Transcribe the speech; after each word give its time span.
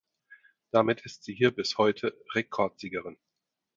Damit 0.71 1.01
ist 1.01 1.23
sie 1.25 1.35
hier 1.35 1.51
bis 1.51 1.77
heute 1.77 2.17
Rekordsiegerin. 2.33 3.17